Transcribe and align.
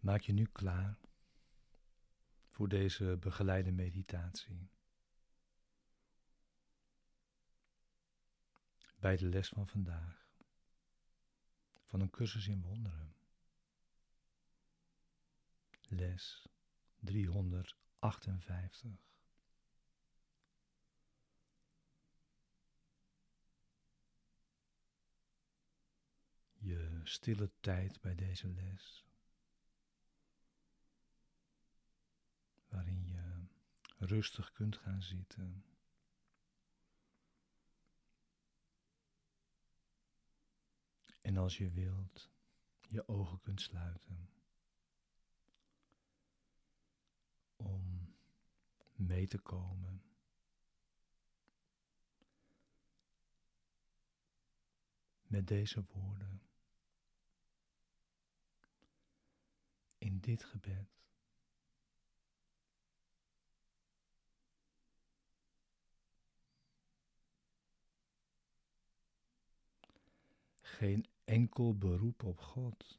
Maak 0.00 0.20
je 0.20 0.32
nu 0.32 0.44
klaar 0.44 0.98
voor 2.48 2.68
deze 2.68 3.16
begeleide 3.20 3.72
meditatie. 3.72 4.70
Bij 8.98 9.16
de 9.16 9.26
les 9.26 9.48
van 9.48 9.68
vandaag 9.68 10.28
van 11.88 12.00
een 12.00 12.10
cursus 12.10 12.48
in 12.48 12.62
wonderen. 12.62 13.14
Les 15.88 16.48
358. 16.98 18.90
Je 26.58 27.00
stille 27.04 27.50
tijd 27.60 28.00
bij 28.00 28.14
deze 28.14 28.48
les. 28.48 29.06
Waarin 32.68 33.06
je 33.06 33.46
rustig 34.08 34.52
kunt 34.52 34.76
gaan 34.76 35.02
zitten. 35.02 35.64
En 41.20 41.36
als 41.36 41.58
je 41.58 41.70
wilt, 41.70 42.30
je 42.80 43.08
ogen 43.08 43.40
kunt 43.40 43.60
sluiten. 43.60 44.30
Om 47.56 48.14
mee 48.94 49.26
te 49.26 49.38
komen. 49.38 50.02
Met 55.22 55.46
deze 55.46 55.84
woorden. 55.84 56.42
In 59.98 60.20
dit 60.20 60.44
gebed. 60.44 60.98
Geen 70.78 71.06
enkel 71.24 71.78
beroep 71.78 72.22
op 72.22 72.40
God 72.40 72.98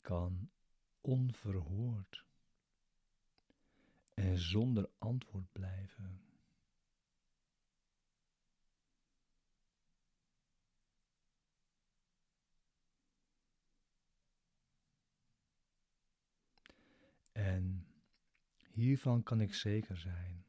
kan 0.00 0.50
onverhoord 1.00 2.24
en 4.14 4.38
zonder 4.38 4.90
antwoord 4.98 5.52
blijven. 5.52 6.20
En 17.32 17.86
hiervan 18.72 19.22
kan 19.22 19.40
ik 19.40 19.54
zeker 19.54 19.96
zijn. 19.96 20.43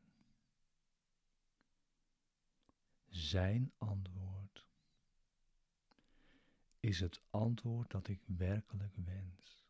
Zijn 3.25 3.71
antwoord 3.77 4.67
is 6.79 6.99
het 6.99 7.21
antwoord 7.29 7.91
dat 7.91 8.07
ik 8.07 8.21
werkelijk 8.25 8.95
wens. 8.95 9.65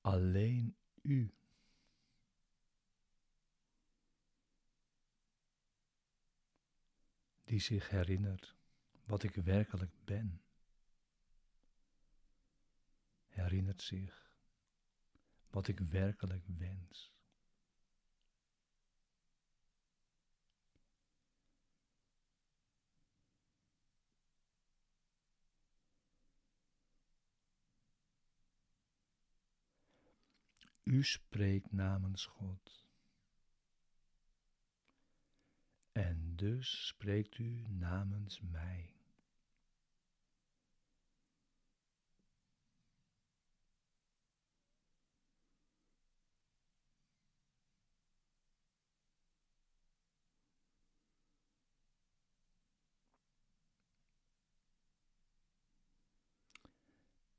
Alleen 0.00 0.76
u 1.02 1.37
die 7.48 7.60
zich 7.60 7.88
herinnert 7.88 8.56
wat 9.04 9.22
ik 9.22 9.34
werkelijk 9.34 9.92
ben, 10.04 10.42
herinnert 13.26 13.82
zich 13.82 14.36
wat 15.50 15.68
ik 15.68 15.78
werkelijk 15.78 16.44
wens. 16.46 17.12
U 30.82 31.04
spreekt 31.04 31.72
namens 31.72 32.26
God. 32.26 32.87
En 35.98 36.32
dus 36.36 36.86
spreekt 36.86 37.38
u 37.38 37.64
namens 37.68 38.40
mij. 38.40 38.92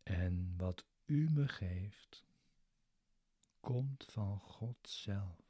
En 0.03 0.53
wat 0.57 0.85
u 1.05 1.29
me 1.29 1.47
geeft, 1.47 2.25
komt 3.59 4.05
van 4.05 4.39
God 4.39 4.77
zelf. 4.81 5.48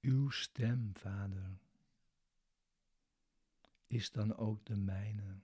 Uw 0.00 0.30
stem, 0.30 0.90
Vader, 0.94 1.58
is 3.86 4.10
dan 4.10 4.36
ook 4.36 4.64
de 4.66 4.76
mijne. 4.76 5.38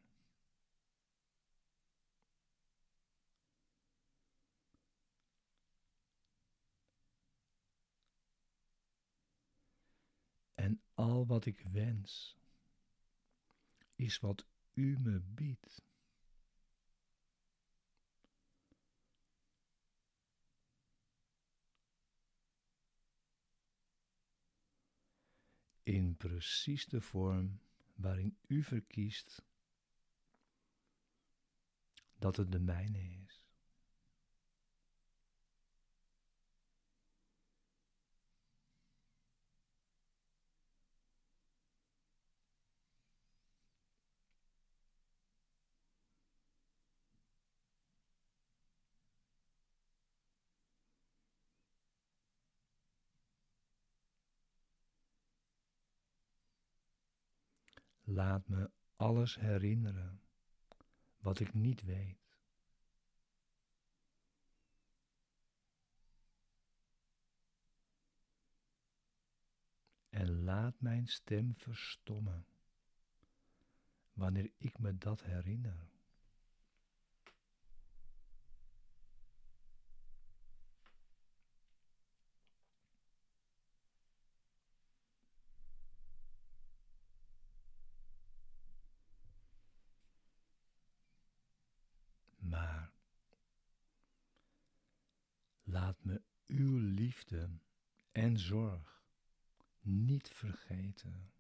En 10.55 10.81
al 10.94 11.27
wat 11.27 11.47
ik 11.47 11.61
wens, 11.73 12.37
is 13.94 14.19
wat 14.19 14.47
u 14.75 14.99
me 14.99 15.21
biedt. 15.21 15.83
In 25.87 26.17
precies 26.17 26.87
de 26.87 27.00
vorm 27.00 27.61
waarin 27.94 28.38
u 28.47 28.62
verkiest 28.62 29.44
dat 32.19 32.37
het 32.37 32.53
de 32.53 32.59
mijne 32.59 32.99
is. 33.25 33.45
Laat 58.08 58.49
me 58.49 58.70
alles 58.97 59.35
herinneren 59.35 60.20
wat 61.17 61.41
ik 61.41 61.55
niet 61.55 61.82
weet. 61.82 62.38
En 70.08 70.43
laat 70.43 70.81
mijn 70.81 71.06
stem 71.06 71.55
verstommen 71.56 72.47
wanneer 74.12 74.50
ik 74.56 74.79
me 74.79 74.99
dat 74.99 75.23
herinner. 75.23 75.88
Maar 92.38 92.93
me 96.06 96.23
uw 96.47 96.79
liefde 96.79 97.50
en 98.12 98.38
zorg 98.38 99.03
niet 99.81 100.29
vergeten. 100.29 101.32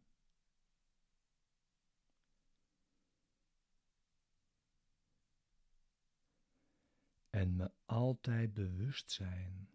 En 7.30 7.56
me 7.56 7.70
altijd 7.84 8.54
bewust 8.54 9.10
zijn 9.10 9.68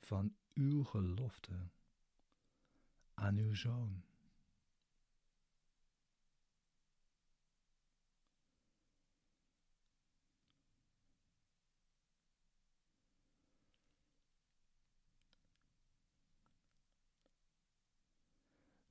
van 0.00 0.36
uw 0.54 0.84
gelofte 0.84 1.68
aan 3.14 3.36
uw 3.36 3.54
zoon. 3.54 4.04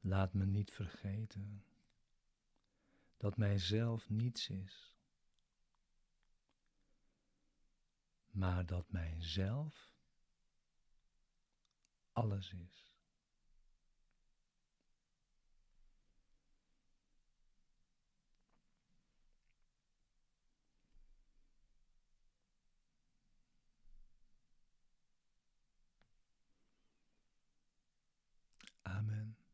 Laat 0.08 0.34
me 0.34 0.46
niet 0.46 0.72
vergeten 0.72 1.64
dat 3.18 3.38
mijzelf 3.38 4.10
niets 4.10 4.50
is, 4.50 4.96
maar 8.32 8.66
dat 8.66 8.92
mijzelf 8.92 9.94
alles 12.12 12.54
is. 12.54 12.94
Amen. 28.82 29.45